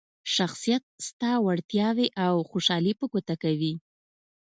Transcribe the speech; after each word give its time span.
شخصیت 0.35 0.83
ستا 1.07 1.31
وړتیاوې 1.45 2.07
او 2.25 2.33
خوشحالي 2.49 2.93
په 2.99 3.05
ګوته 3.11 3.35
کوي. 3.43 3.73